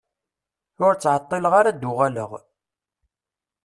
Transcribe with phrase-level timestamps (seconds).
[0.85, 2.31] Ur ttɛeṭṭileɣ ara ad d-uɣaleɣ.